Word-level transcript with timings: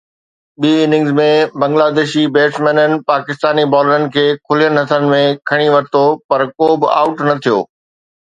ٻي 0.63 0.69
اننگز 0.85 1.11
۾ 1.17 1.25
بنگلاديشي 1.63 2.23
بيٽسمينن 2.37 2.95
پاڪستاني 3.11 3.67
بالرن 3.75 4.07
کي 4.15 4.25
کليل 4.51 4.81
هٿن 4.83 5.05
۾ 5.11 5.21
کڻي 5.51 5.67
ورتو، 5.75 6.03
پر 6.31 6.47
ڪو 6.57 6.71
به 6.81 6.89
آئوٽ 7.03 7.25
نه 7.29 7.37
ٿيو. 7.45 7.61